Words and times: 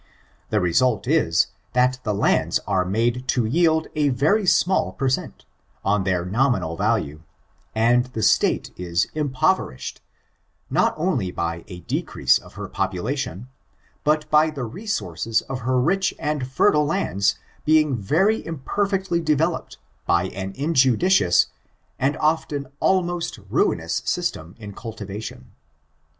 The 0.49 0.59
result 0.59 1.05
is, 1.07 1.45
that 1.73 1.99
the 2.01 2.11
lands 2.15 2.59
are 2.65 2.83
made 2.85 3.27
to 3.27 3.45
yield 3.45 3.87
a 3.95 4.09
very 4.09 4.47
small 4.47 4.93
per 4.93 5.07
cent, 5.07 5.45
on 5.85 6.05
their 6.05 6.25
nominal 6.25 6.75
value, 6.75 7.21
and 7.75 8.05
the 8.07 8.23
state 8.23 8.71
is 8.77 9.07
impoverished, 9.13 10.01
not 10.71 10.95
only 10.97 11.29
by 11.31 11.63
a 11.67 11.81
decrease 11.81 12.39
of 12.39 12.55
her 12.55 12.67
population, 12.67 13.47
but 14.03 14.27
by 14.31 14.49
the 14.49 14.63
resources 14.65 15.43
of 15.43 15.59
her 15.59 15.79
rich 15.79 16.15
and 16.17 16.47
fertile 16.47 16.85
lands 16.87 17.35
being 17.63 17.95
very 17.95 18.43
imperfectly 18.43 19.19
developed 19.21 19.77
by 20.07 20.29
an 20.29 20.51
injudicious 20.55 21.45
and 21.99 22.17
often 22.17 22.65
almost 22.79 23.37
ruinous 23.51 24.01
system 24.03 24.55
in 24.57 24.73
cultivation. 24.73 25.51